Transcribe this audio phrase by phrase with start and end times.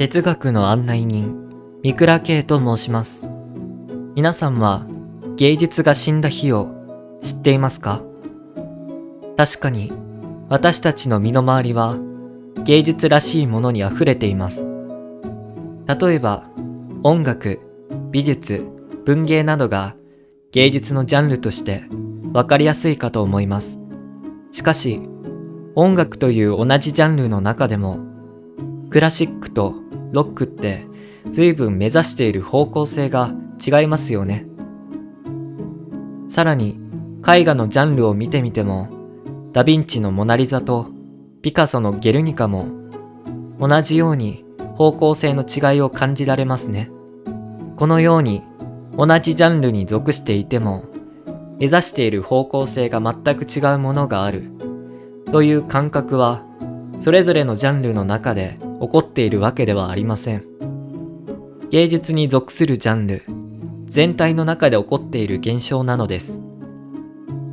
[0.00, 3.28] 哲学の案内人、三倉圭と申します。
[4.14, 4.86] 皆さんは
[5.36, 6.70] 芸術が死んだ日を
[7.20, 8.00] 知っていますか？
[9.36, 9.92] 確かに
[10.48, 11.98] 私たちの身の回りは
[12.64, 14.64] 芸術らしいものに溢れています。
[15.86, 16.48] 例えば
[17.02, 17.60] 音楽、
[18.10, 18.64] 美術、
[19.04, 19.96] 文芸などが
[20.52, 21.84] 芸術のジャンルとして
[22.32, 23.78] わかりやすいかと思います。
[24.50, 25.02] しかし
[25.74, 27.98] 音楽という同じジャンルの中でも
[28.88, 29.74] クラシックと
[30.12, 30.86] ロックって
[31.30, 33.32] 随分目指している方向性が
[33.64, 34.46] 違いますよね。
[36.28, 36.78] さらに
[37.26, 38.88] 絵画のジャンルを見てみても
[39.52, 40.88] ダヴィンチのモナリザと
[41.42, 42.66] ピカソのゲルニカも
[43.58, 44.44] 同じように
[44.76, 46.90] 方向性の違いを感じられますね。
[47.76, 48.42] このように
[48.96, 50.84] 同じジャンルに属していても
[51.58, 54.50] 目指している方向性が全く違うものがある
[55.32, 56.44] という感覚は
[57.00, 60.44] それぞれのジャンルの中で起こっているわけではありません。
[61.70, 63.24] 芸術に属するジャンル
[63.86, 66.40] 全体の中で起こっている現象なのです。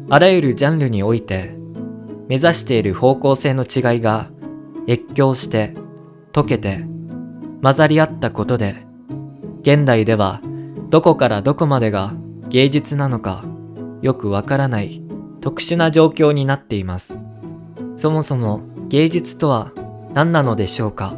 [0.10, 1.56] あらゆるジャンルにおいて
[2.28, 4.30] 目指している方向性の違いが
[4.88, 5.74] 越境して
[6.32, 6.86] 溶けて
[7.62, 8.86] 混ざり合ったことで
[9.62, 10.42] 現代では
[10.90, 12.14] どこからどこまでが
[12.48, 13.44] 芸術なのか
[14.02, 15.04] よくわからない
[15.42, 17.20] 特殊な状況になっています。
[17.98, 19.72] そもそも芸術とは
[20.14, 21.14] 何なのでしょうか？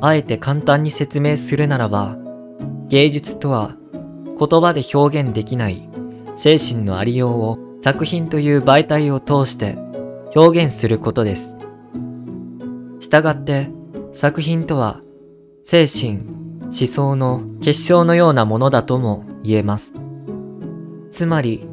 [0.00, 2.16] あえて簡単に説明するならば
[2.88, 3.76] 芸術とは
[4.38, 5.88] 言葉で表現できない
[6.36, 9.76] 精神のありようを作品という媒体を通して
[10.34, 11.56] 表現することです。
[13.00, 13.70] したがって
[14.12, 15.00] 作品とは
[15.62, 16.20] 精神、
[16.64, 19.94] 思想の結晶のようなものだとも言えます。
[21.10, 21.66] つまり、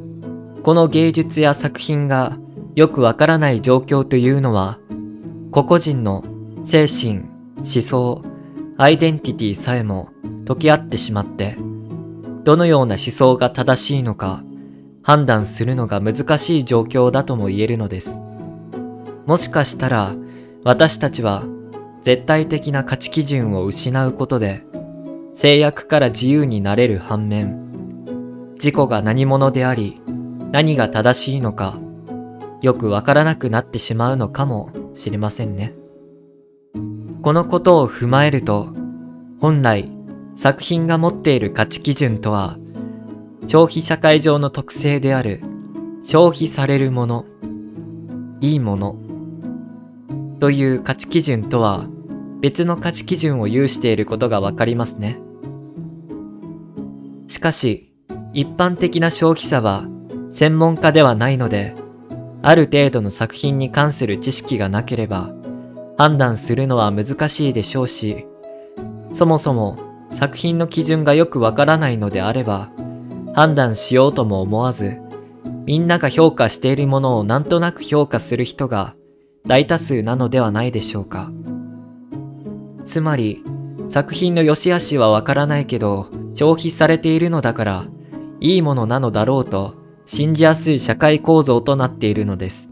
[0.62, 2.38] この芸術や作品が
[2.74, 4.78] よくわからない状況というのは、
[5.50, 6.24] 個々人の
[6.64, 7.22] 精神、
[7.64, 8.22] 思想、
[8.76, 10.10] アイデンティティさえも
[10.44, 11.56] 溶け合ってしまって、
[12.44, 14.44] どのような思想が正しいのか
[15.02, 18.18] 判断するのが難しい状況だとも言えるのです。
[19.26, 20.14] もしかしたら
[20.62, 21.44] 私たちは
[22.02, 24.62] 絶対的な価値基準を失うことで
[25.32, 30.02] 制約から自由になれる反面、自己が何者であり
[30.52, 31.78] 何が正しいのか
[32.60, 35.74] よくわからなくなってしまうのかもしれませんね。
[37.24, 38.68] このことを踏まえると、
[39.40, 39.90] 本来
[40.34, 42.58] 作品が持っている価値基準とは、
[43.46, 45.40] 消費社会上の特性である
[46.02, 47.24] 消費されるもの、
[48.42, 48.96] いいもの、
[50.38, 51.86] という価値基準とは
[52.42, 55.18] 別の価値基準を有していることがわかりますね。
[57.26, 57.90] しかし、
[58.34, 59.86] 一般的な消費者は
[60.30, 61.74] 専門家ではないので、
[62.42, 65.33] ある程度の作品に関する知識がなければ
[65.96, 68.26] 判断するのは難しいでしょうし、
[69.12, 69.78] そもそも
[70.12, 72.70] 作品の基準がよくわからないのであれば、
[73.34, 74.98] 判断しようとも思わず、
[75.66, 78.94] みんなが評価しているものをなんとなく評価する人が
[79.46, 81.30] 大多数なのではないでしょうか。
[82.84, 83.42] つまり、
[83.88, 87.84] 作品の良し悪しはわからないけど、消費されているのだから、
[88.40, 89.74] いいものなのだろうと
[90.06, 92.70] 信じやすい社会構造となっているのです。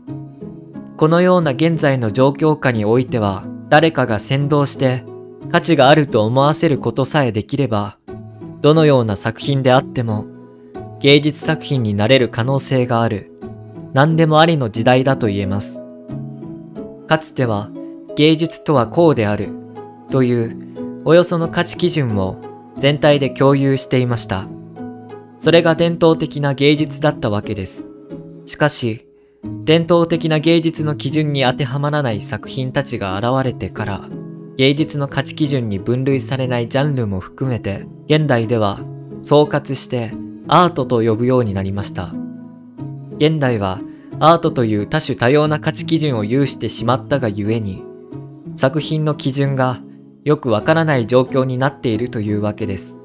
[1.03, 5.05] このような現在の状況下においては、誰かが先導して
[5.51, 7.99] 価値があると思わせることさえできれば、
[8.61, 10.27] どのような作品であっても、
[11.01, 13.33] 芸術作品になれる可能性がある、
[13.93, 15.81] 何でもありの時代だと言えます。
[17.09, 17.71] かつては、
[18.15, 19.49] 芸術とはこうである、
[20.09, 22.37] という、およその価値基準を
[22.79, 24.47] 全体で共有していました。
[25.41, 27.89] それが伝統的な芸術だったわけです。
[28.47, 29.09] しかし、
[29.45, 34.09] 伝統的な芸術の基準に当てはまらない作品たちが現れてから、
[34.57, 38.81] 芸術の価値基準に分類されないジャンルも含めて、現代では
[39.23, 40.13] 総括して
[40.49, 42.13] アートと呼ぶようになりました。
[43.17, 43.81] 現代は
[44.21, 47.83] アートという多種多様な価値基準を有してしまったがゆえに、
[48.57, 49.81] 作品の基準が
[50.25, 52.97] よくわからない状況になっているというわけです。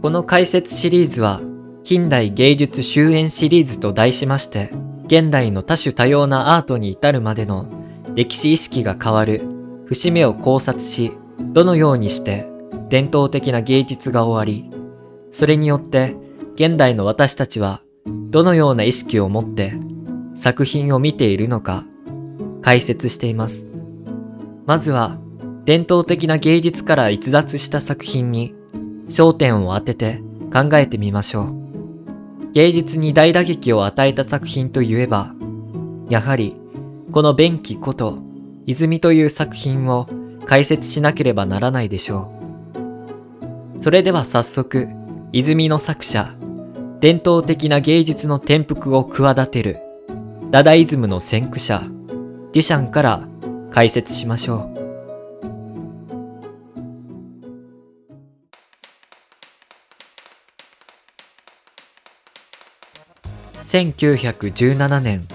[0.00, 1.40] この解説シリーズは、
[1.84, 4.70] 近代芸術終焉シリーズと題しまして、
[5.12, 7.66] 現代の多種多様なアートに至るまでの
[8.14, 9.42] 歴史意識が変わる
[9.84, 12.48] 節目を考察し、どのようにして
[12.88, 14.74] 伝統的な芸術が終わり、
[15.30, 16.16] それによって
[16.54, 19.74] 現代の私たちはどのような意識を持って
[20.34, 21.84] 作品を見ているのか
[22.62, 23.68] 解説しています。
[24.64, 25.18] まずは
[25.66, 28.54] 伝統的な芸術から逸脱した作品に
[29.08, 31.61] 焦点を当てて考えてみましょう。
[32.52, 35.34] 芸術に大打撃を与えた作品といえば、
[36.08, 36.54] やはり
[37.10, 38.18] この便器こと
[38.66, 40.06] 泉という作品を
[40.44, 42.30] 解説しなければならないでしょ
[43.78, 43.82] う。
[43.82, 44.88] それでは早速、
[45.32, 46.34] 泉の作者、
[47.00, 49.78] 伝統的な芸術の転覆を企てる、
[50.50, 51.82] ダダイズムの先駆者、
[52.52, 53.26] デュシャンから
[53.70, 54.71] 解説しましょう。
[63.72, 65.26] 1917年、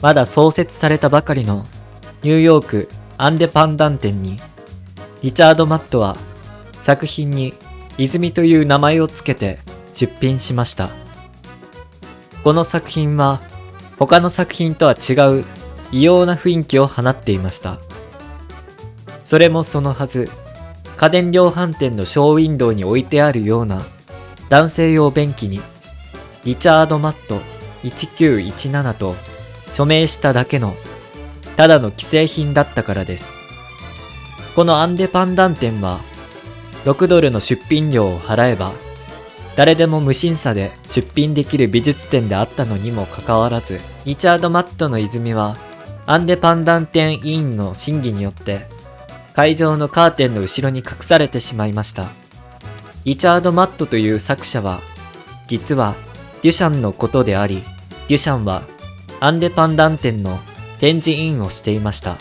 [0.00, 1.66] まだ創設されたばかりの
[2.22, 2.88] ニューヨーク
[3.18, 4.38] アンデパンダン展に、
[5.20, 6.16] リチャード・マットは
[6.80, 7.54] 作品に
[7.98, 9.58] 泉という名前を付けて
[9.92, 10.90] 出品しました。
[12.44, 13.40] この作品は
[13.98, 15.44] 他の作品とは違う
[15.90, 17.78] 異様な雰囲気を放っていました。
[19.24, 20.30] それもそのはず、
[20.96, 23.82] 家電量販店のショーウィンドウに置いてあるような
[24.48, 25.60] 男性用便器に
[26.44, 27.40] リチャード・マット
[27.82, 29.14] 1917と
[29.72, 30.74] 署名しただけの
[31.56, 33.38] ただの既製品だったからです。
[34.56, 36.00] このアンデパンダン店は
[36.84, 38.72] 6ドルの出品料を払えば
[39.54, 45.56] 誰でも無審査で出品できる美術展であったのにもかかわらずリチャード・マットの泉は
[46.06, 48.66] アンデパンダン店委員の審議によって
[49.34, 52.08] 会場のカーテンの後ろに隠されてしまいました。
[53.04, 54.80] リチャード・マットという作者は
[55.46, 55.94] 実は
[56.42, 57.62] デュシャンのことであり、
[58.08, 58.62] デュシャンは
[59.20, 60.38] アンデパンダン店の
[60.78, 62.16] 展示委員をしていました。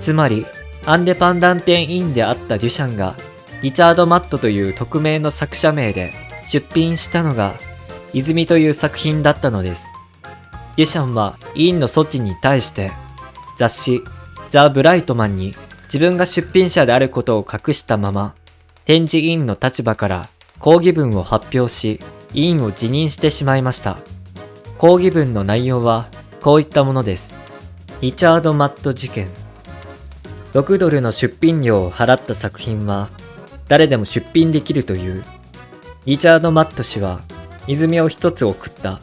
[0.00, 0.46] つまり、
[0.86, 3.16] アンデパンダン店委員であったデュシャンが、
[3.62, 6.12] リチャード・マットという匿名の作者名で
[6.46, 7.54] 出品したのが、
[8.12, 9.88] 泉という作品だったのです。
[10.76, 12.92] デュシャンは委員の措置に対して、
[13.58, 14.02] 雑誌、
[14.48, 15.54] ザ・ブライトマンに
[15.84, 18.34] 自分が出品者であることを隠したまま、
[18.84, 22.00] 展示委員の立場から抗議文を発表し、
[22.34, 23.96] 委員を辞任してしまいました。
[24.78, 26.08] 抗議文の内容は
[26.42, 27.34] こういったものです。
[28.00, 29.28] リチャード・マット事件。
[30.52, 33.08] 6ドルの出品料を払った作品は
[33.66, 35.24] 誰でも出品できるという。
[36.04, 37.22] リチャード・マット氏は
[37.66, 39.00] 泉を一つ送った。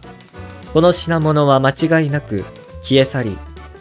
[0.74, 2.46] この品物は間違いなく
[2.82, 3.38] 消え去り、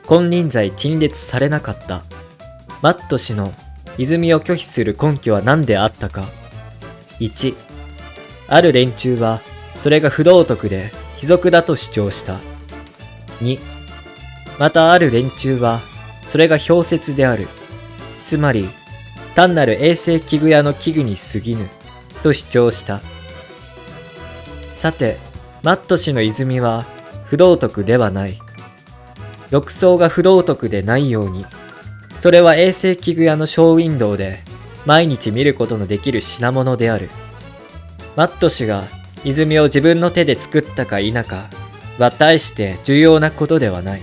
[0.09, 2.03] 金輪際陳列されなかった。
[2.83, 3.53] マット氏の
[3.99, 6.25] 泉を拒否する根拠は何であったか。
[7.19, 7.55] 1、
[8.51, 9.41] ある連中は、
[9.79, 12.41] それが不道徳で卑俗だと主張した。
[13.41, 13.61] 2、
[14.59, 15.81] またある連中は、
[16.27, 17.47] それが氷雪である。
[18.23, 18.69] つまり、
[19.37, 21.69] 単なる衛生器具屋の器具に過ぎぬ、
[22.25, 23.01] と主張した。
[24.75, 25.19] さて、
[25.63, 26.87] マット氏の泉は
[27.27, 28.39] 不道徳ではない。
[29.51, 31.47] 浴槽が不道徳でないように、
[32.21, 34.43] それは衛生器具屋のショーウィンドウで
[34.87, 37.11] 毎日見ることのできる品物である。
[38.17, 38.89] マット氏が
[39.25, 41.49] 泉を自分の手で作ったか否か
[41.99, 44.03] は大して重要なことではない。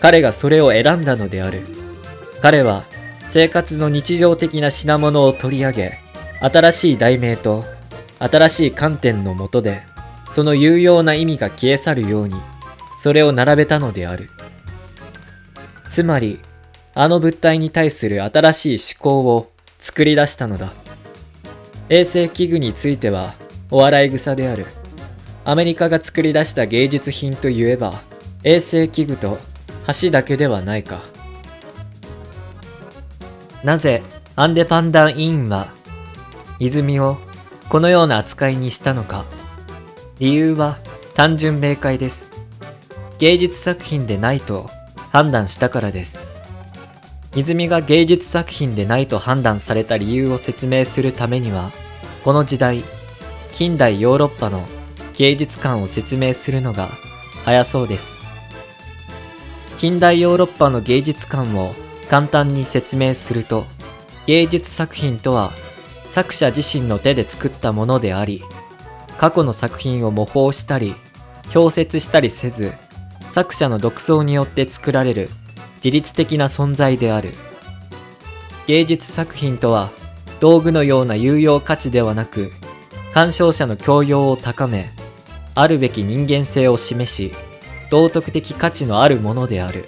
[0.00, 1.62] 彼がそれを選んだのである。
[2.40, 2.84] 彼は
[3.28, 5.98] 生活の日常的な品物を取り上げ、
[6.40, 7.64] 新しい題名と
[8.18, 9.82] 新しい観点のもとで、
[10.30, 12.34] その有用な意味が消え去るように、
[12.98, 14.30] それを並べたのである。
[15.88, 16.40] つまり、
[16.94, 20.72] あの物体に対する新しい思考を作り出したのだ。
[21.92, 23.34] 衛生器具については
[23.70, 24.64] お笑い草である。
[25.44, 28.00] アメリカが作り出した芸術品といえば
[28.44, 29.36] 衛生器具と
[30.00, 31.02] 橋だけではないか。
[33.62, 34.02] なぜ
[34.36, 35.68] アンデパンダン委員は
[36.58, 37.18] 泉を
[37.68, 39.26] このような扱いにしたのか。
[40.18, 40.78] 理由は
[41.12, 42.30] 単純明快です。
[43.18, 44.70] 芸術作品でないと
[45.10, 46.18] 判断したからです。
[47.36, 51.70] 泉が芸術作品でないと判断された理由を説明するためには、
[52.24, 52.84] この時代、
[53.50, 54.64] 近代ヨーロッパの
[55.16, 56.88] 芸術観を説明するのが
[57.44, 58.16] 早そうです。
[59.76, 61.74] 近代ヨーロッパの芸術観を
[62.08, 63.64] 簡単に説明すると、
[64.26, 65.50] 芸術作品とは
[66.10, 68.44] 作者自身の手で作ったものであり、
[69.18, 70.94] 過去の作品を模倣したり、
[71.52, 72.72] 氷説したりせず、
[73.30, 75.28] 作者の独創によって作られる
[75.78, 77.34] 自律的な存在である。
[78.68, 79.90] 芸術作品とは
[80.42, 82.50] 道具のような有用価値ではなく、
[83.14, 84.90] 鑑賞者の教養を高め、
[85.54, 87.32] あるべき人間性を示し、
[87.92, 89.84] 道徳的価値のあるものである。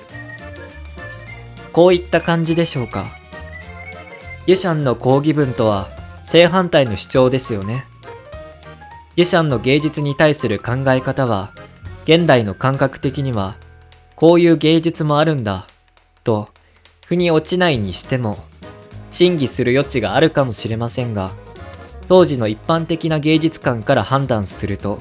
[1.72, 3.06] こういった感じでしょうか。
[4.46, 5.88] デュシャンの抗議文とは
[6.22, 7.86] 正反対の主張ですよね。
[9.16, 11.52] デュシャンの芸術に対する考え方は、
[12.04, 13.56] 現代の感覚的には、
[14.14, 15.66] こういう芸術もあるんだ、
[16.22, 16.48] と、
[17.06, 18.44] 腑に落ちないにしても、
[19.14, 21.30] 審議する余地があるかもしれませんが、
[22.08, 24.98] 当時の一般的な芸術観から判断すると、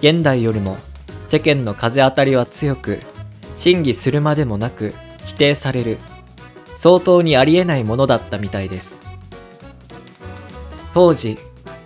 [0.00, 0.78] 現代よりも
[1.28, 2.98] 世間の風当たりは強く、
[3.58, 4.94] 審議するまでもなく
[5.26, 5.98] 否定される。
[6.76, 9.02] 相当にありえないものだったみたいです。
[10.94, 11.36] 当時、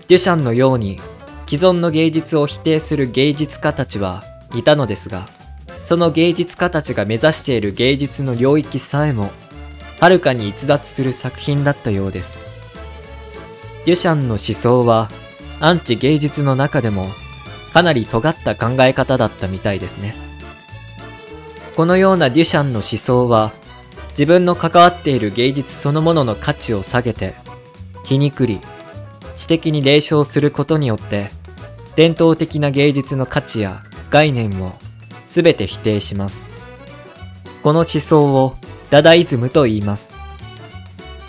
[0.06, 1.00] デュシャンのように
[1.48, 4.22] 既存の芸術を否定する芸術家たちは
[4.54, 5.28] いたのですが、
[5.82, 9.32] その芸術家たちが目指している芸術の領域さえも、
[10.00, 12.38] はるかに逸脱する作品だったようです。
[13.84, 15.10] デュシャンの思想は、
[15.60, 17.08] アンチ芸術の中でも、
[17.74, 20.14] かなり尖った考え方だったみたいですね。
[21.76, 23.52] このようなデュシャンの思想は、
[24.12, 27.34] 自分の関わっている芸術そのものの価値を下げて、
[28.04, 28.60] 皮肉り、
[29.36, 31.30] 知的に霊唱することによって、
[31.94, 34.72] 伝統的な芸術の価値や概念を
[35.28, 36.46] 全て否定します。
[37.62, 38.56] この思想を
[38.90, 40.12] ダダイズムと言います。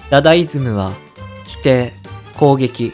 [0.09, 0.93] ダダイズムは
[1.45, 1.93] 否定、
[2.35, 2.91] 攻撃、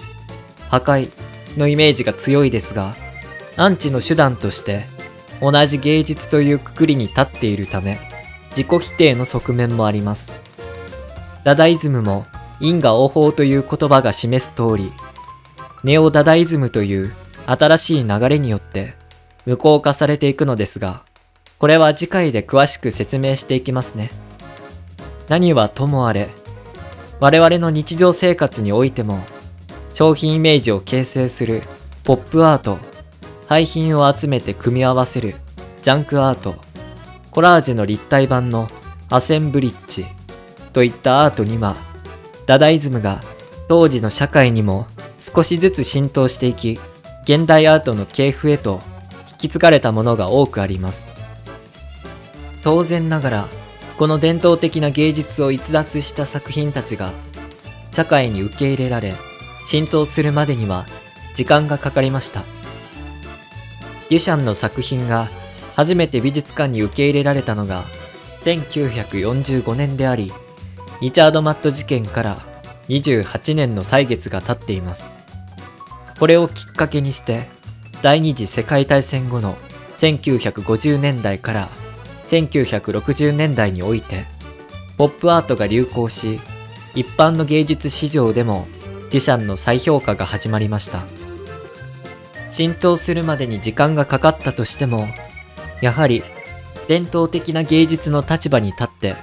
[0.70, 1.10] 破壊
[1.58, 2.96] のイメージが強いですが、
[3.56, 4.86] アンチの手段として
[5.42, 7.98] 同じ芸術というくくりに立っているため、
[8.50, 10.34] 自己否定の側面もあります。
[11.46, 12.26] ダダイズムも
[12.60, 14.92] 因果応報という言葉が示す通り、
[15.86, 17.14] ネオダダイズムという
[17.46, 18.96] 新しい流れによって
[19.46, 21.04] 無効化されていくのですが、
[21.58, 24.27] これは次回で詳しく説明していきますね。
[25.30, 26.30] 何はともあれ、
[27.20, 29.24] 我々の日常生活においても、
[29.94, 31.64] 商品イメージを形成する
[32.04, 32.78] ポップアート、
[33.48, 35.36] 廃品を集めて組み合わせる
[35.82, 36.56] ジャンクアート、
[37.32, 38.70] コラージュの立体版の
[39.10, 40.06] アセンブリッジ
[40.74, 41.76] といったアートには、
[42.46, 43.22] ダダイズムが
[43.68, 44.88] 当時の社会にも
[45.20, 46.80] 少しずつ浸透していき、
[47.24, 48.82] 現代アートの系譜へと
[49.32, 51.06] 引き継がれたものが多くあります。
[52.64, 53.48] 当然ながら、
[53.98, 57.14] この伝統的な芸術を逸脱した作品たちが、
[57.92, 59.16] 社会に受け入れられ、
[59.68, 60.86] 浸透するまでには
[61.34, 62.44] 時間がかかりました。
[64.10, 65.28] デュシャンの作品が
[65.76, 67.84] 初めて美術館に受け入れられたのが
[68.44, 70.32] 1945年であり、
[71.02, 72.38] リチャード・マット事件から
[72.90, 75.06] 28年の歳月が経っています。
[76.20, 77.48] これをきっかけにして、
[78.04, 79.58] 第二次世界大戦後の
[79.98, 81.70] 1950年代から
[82.28, 84.26] 1960年代において、
[84.98, 86.40] ポップアートが流行し、
[86.96, 88.68] 一般の芸術市場でも
[89.12, 91.04] デュシャンの再評価が始まりました。
[92.52, 95.08] 浸透するまでに時間がかかったとしても、
[95.82, 96.24] やはり
[96.88, 99.16] 伝統的な芸術の立場に立って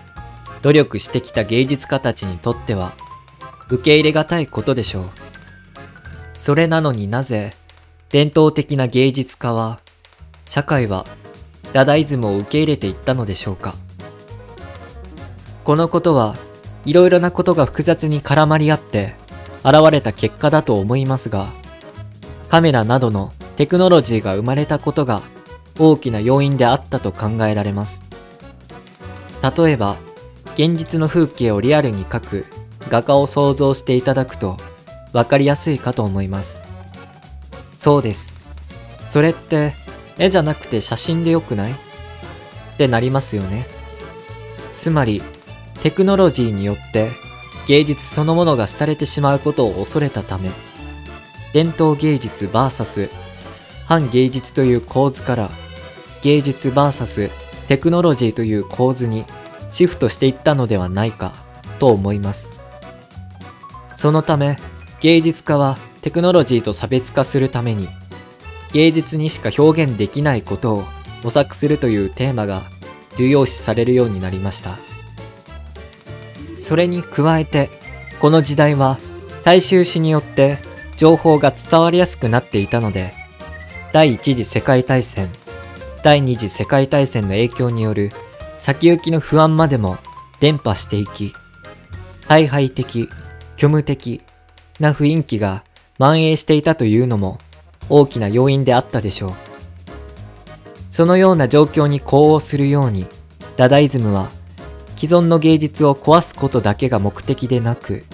[0.62, 2.94] 努力してきた芸術家たちにとっては
[3.68, 5.11] 受け入れがたいことでしょう。
[6.38, 7.54] それなのになぜ
[8.11, 9.80] 伝統的な芸術家は、
[10.46, 11.06] 社会は
[11.75, 13.75] ダダイズムを受け入れていったのでしょうか。
[15.64, 16.37] このことは
[16.85, 19.16] いろいろなことが複雑に絡まり合って
[19.64, 21.49] 現れた結果だと思いますが、
[22.49, 25.23] カメラなどのテクノロジーが生まれたことが
[25.76, 28.02] 大きな要因であったと考えられます。
[29.43, 29.97] 例えば、
[30.54, 32.47] 現実の風景をリアルに描く
[32.88, 34.59] 画家を想像していただくと
[35.12, 36.61] 分かりやすいかと思います。
[37.76, 38.33] そうです。
[39.09, 39.75] それって
[40.18, 41.73] 絵じゃなくて写真でよくない？
[41.73, 41.76] っ
[42.76, 43.66] てなりますよね。
[44.76, 45.23] つまり、
[45.83, 47.11] テクノロジーによって
[47.66, 50.50] 芸術そのものが廃れてしまうことを恐れたため、
[51.52, 53.11] 伝統芸術 VS
[53.87, 55.50] 反芸術という構図から
[56.23, 57.30] 芸術 VS
[57.68, 59.25] テクノロジーという構図に
[59.71, 61.33] シフトしていったのではないか
[61.78, 62.49] と思います。
[63.94, 64.59] そのため
[65.00, 67.88] 芸術家はテクノロジーと差別化するために
[68.75, 70.85] 芸術にしか表現できないことを
[71.23, 72.64] 模索するというテーマが
[73.16, 74.78] 重要視されるようになりました。
[76.64, 77.69] それに加えて
[78.21, 78.99] この時代は
[79.45, 80.59] 大衆史によって
[80.97, 83.12] 情報が伝わりやすくなっていたので
[83.93, 85.28] 第一次世界大戦
[86.02, 88.12] 第二次世界大戦の影響による
[88.57, 89.99] 先行きの不安までも
[90.40, 91.35] 伝播していき
[92.28, 93.11] 大敗的
[93.57, 94.23] 虚無的
[94.81, 95.64] な雰囲気が
[95.99, 97.38] 蔓延していたというのも
[97.88, 99.32] 大きな要因であったでしょう。
[100.90, 103.06] そのような状況に呼応するように、
[103.56, 104.30] ダダイズムは
[104.96, 108.04] 既存の芸術を壊すことだけが目的でなく、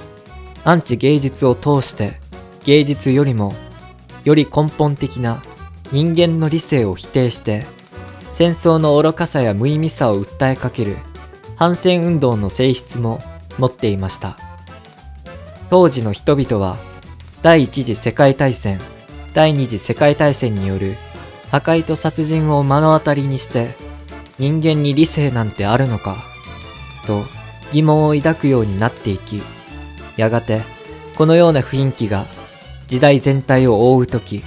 [0.63, 2.21] アンチ芸術を通して
[2.65, 3.55] 芸術よりも
[4.25, 5.43] より根本的な
[5.91, 7.67] 人間の理性を否定して
[8.33, 10.99] 戦争の愚かさや無意味さを訴えかける
[11.57, 13.23] 反戦運動の性質も
[13.59, 14.39] 持っていました
[15.71, 16.77] 当時の人々は
[17.43, 18.79] 第一次世界大戦、
[19.35, 20.97] 第二次世界大戦による
[21.51, 23.75] 破壊と殺人を目の当たりにして
[24.39, 26.17] 人間に理性なんてあるのか
[27.07, 27.25] と
[27.73, 29.43] 疑問を抱くようになっていき
[30.17, 30.63] やがて
[31.17, 32.27] このような雰囲気が
[32.87, 34.43] 時代全体を覆う時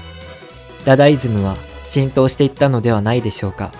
[0.85, 1.57] ダダイズムは
[1.93, 3.71] 浸透していったのではないでしょうか。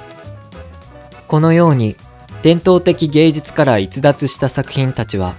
[1.27, 1.95] このように
[2.43, 5.35] 伝統的芸術から逸脱した作品たちは、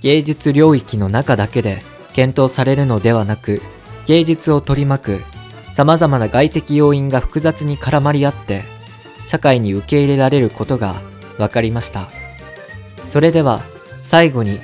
[0.00, 1.82] 芸術領域の中だけで
[2.14, 3.60] 検討されるのではなく、
[4.06, 5.36] 芸術を取り巻く
[5.76, 8.64] 様々な外的要因が複雑に絡まり合って、
[9.26, 11.02] 社会に受け入れられることが
[11.36, 12.08] 分かりました。
[13.08, 13.60] それでは、
[14.02, 14.58] 最後に、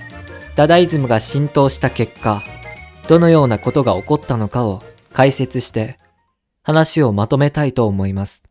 [0.56, 2.42] ダダイズムが浸透した結果、
[3.08, 4.82] どのようなことが起こったのかを
[5.12, 5.98] 解説して、
[6.62, 8.42] 話をまとめたいと思います。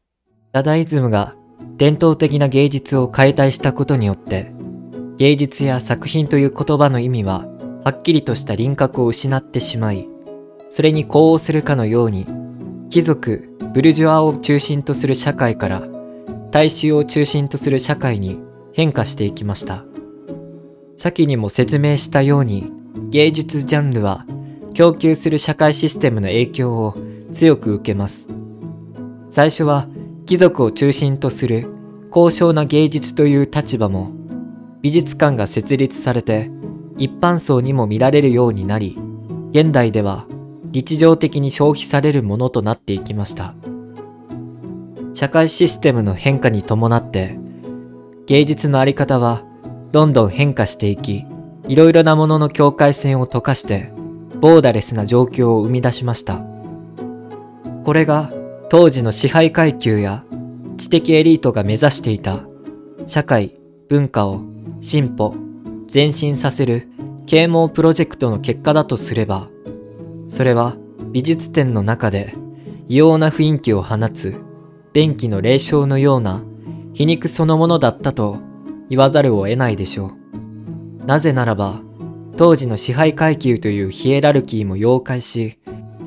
[0.52, 1.34] ダダイズムが
[1.78, 4.54] 伝統的な芸術を解体したことによって、
[5.18, 7.48] 芸術や作品という言葉の意味は、
[7.84, 10.11] はっきりとした輪郭を失ってしまい、
[10.72, 12.26] それに呼応するかのように、
[12.90, 15.84] 貴族、ブルジョアを中心とする社会から、
[16.50, 18.40] 大衆を中心とする社会に
[18.74, 19.86] 変化していきました。
[20.98, 22.72] 先にも説明したように、
[23.10, 24.26] 芸術ジャンルは
[24.74, 26.96] 供給する社会システムの影響を
[27.32, 28.28] 強く受けます。
[29.30, 29.88] 最初は
[30.26, 31.68] 貴族を中心とする
[32.10, 34.12] 高尚な芸術という立場も
[34.82, 36.52] 美術館が設立されて
[36.98, 38.98] 一般層にも見られるようになり
[39.52, 40.26] 現代では
[40.72, 43.54] 日常的に消費されるものとなっていきました。
[45.14, 47.38] 社会システムの変化に伴って
[48.28, 49.44] 芸術のあり方は
[49.92, 51.26] どんどん変化していき
[51.68, 53.92] いろいろなものの境界線を溶かして
[54.40, 56.42] ボーダレスな状況を生み出しました。
[57.84, 58.32] これが
[58.70, 60.24] 当時の支配階級や
[60.78, 62.46] 知的エリートが目指していた
[63.06, 63.60] 社会、
[63.90, 64.42] 文化を
[64.80, 65.36] 進歩、
[65.94, 66.90] 前進させる
[67.28, 69.51] 啓蒙プロジェクトの結果だとすれば、
[70.32, 70.78] それは
[71.12, 72.34] 美術展の中で
[72.88, 74.34] 異様な雰囲気を放つ
[74.94, 76.42] 便器の霊障のような
[76.94, 78.38] 皮肉そのものだったと
[78.90, 81.06] 言わざるを得ないでしょう。
[81.06, 81.82] なぜならば、
[82.38, 85.60] 当時の支配階級というヒエラルキーも妖怪し、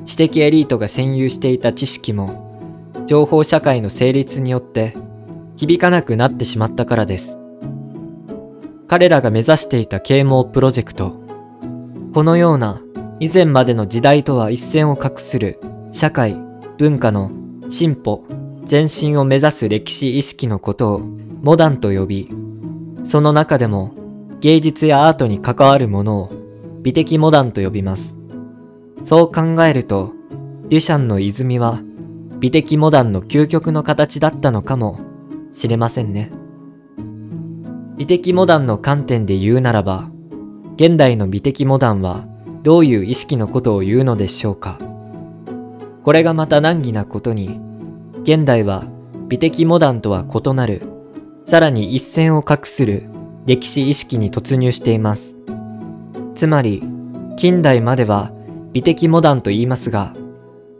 [0.05, 2.59] 知的エリートが占有していた知識も
[3.05, 4.95] 情報社会の成立によって
[5.55, 7.37] 響かなくなってしまったからです。
[8.87, 11.21] 彼らが目指していた啓蒙プロジェクト。
[12.11, 12.81] このような
[13.19, 15.59] 以前までの時代とは一線を画する
[15.91, 16.35] 社会、
[16.77, 17.31] 文化の
[17.69, 18.25] 進歩、
[18.69, 20.99] 前進を目指す歴史意識のことを
[21.41, 22.29] モダンと呼び、
[23.05, 23.93] その中でも
[24.41, 26.31] 芸術やアートに関わるものを
[26.81, 28.15] 美的モダンと呼びます。
[29.03, 30.13] そう考えると、
[30.67, 31.79] デュシャンの泉は
[32.39, 34.99] 美的モダンの究極の形だったのかも
[35.53, 36.31] しれませんね。
[37.95, 40.09] 美的モダンの観点で言うならば、
[40.75, 42.27] 現代の美的モダンは
[42.65, 44.79] どういう意識のことを言うのでしょうか。
[46.01, 47.59] これがまた難儀なことに、
[48.23, 48.85] 現代は
[49.27, 50.81] 美的モダンとは異なる、
[51.43, 53.03] さらに一線を画する
[53.45, 55.35] 歴史意識に突入しています。
[56.33, 56.81] つまり、
[57.37, 58.31] 近代までは
[58.73, 60.15] 美的モダンと言いますが、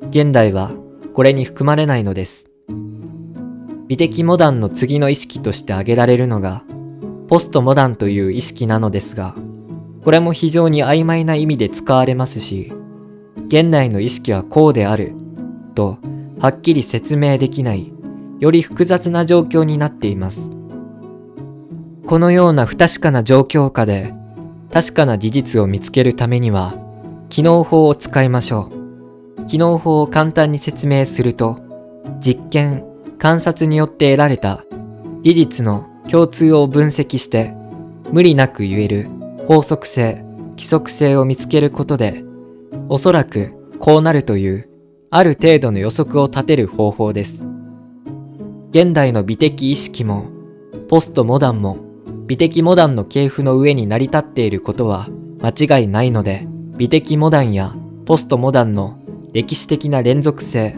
[0.10, 0.72] 現代は
[1.14, 2.48] これに含まれないのです。
[3.88, 6.64] 美的モダンの次の意識として挙げられるのが、
[7.28, 9.36] ポストモダンという意識なのですが、
[10.06, 12.72] これも非常に曖昧な意味で使われますし、
[13.48, 15.16] 現代の意識はこうである、
[15.74, 15.98] と
[16.40, 17.92] はっきり説明できない、
[18.40, 20.52] より複雑な状況になっています。
[22.06, 24.14] このような不確かな状況下で、
[24.72, 26.76] 確かな事実を見つけるためには、
[27.30, 28.70] 機能法を使いましょ
[29.40, 29.46] う。
[29.48, 31.58] 機能法を簡単に説明すると、
[32.20, 32.86] 実験、
[33.18, 34.64] 観察によって得られた
[35.24, 37.56] 事実の共通を分析して、
[38.12, 39.10] 無理なく言える
[39.48, 42.24] 法則性、規則性を見つけることで、
[42.90, 44.70] おそらくこうなるという、
[45.12, 47.46] ある程度の予測を立てる方法です。
[48.72, 50.26] 現代の美的意識も、
[50.90, 51.78] ポストモダンも、
[52.26, 55.08] 美的モダンの系譜の上に成り立っていることは
[55.42, 58.98] 間違いないので、美的モダンやポストモダンの
[59.32, 60.76] 歴史的な連続性、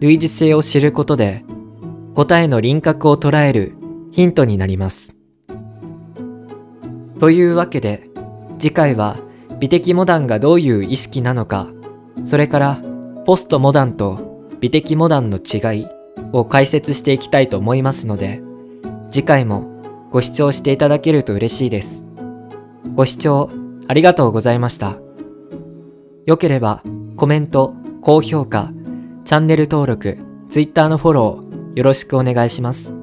[0.00, 1.42] 類似性を知ることで、
[2.14, 3.74] 答えの輪郭を捉える
[4.12, 5.14] ヒントになります。
[7.18, 8.09] というわけで、
[8.60, 9.16] 次回は
[9.58, 11.68] 美的モダンがどういう意識なのか、
[12.26, 12.82] それから
[13.24, 15.86] ポストモダンと美的モダンの違い
[16.32, 18.42] を解説していきたいと思いますので、
[19.10, 19.64] 次回も
[20.10, 22.04] ご視聴していただけると嬉しいです。
[22.94, 23.48] ご視聴
[23.88, 24.96] ありがとうございました。
[26.26, 26.82] よければ
[27.16, 28.72] コメント、高評価、
[29.24, 30.18] チャンネル登録、
[30.50, 32.99] Twitter のフォローよろしくお願いします。